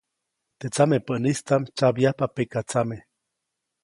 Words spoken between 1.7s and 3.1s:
tsyabyajpa pekatsame.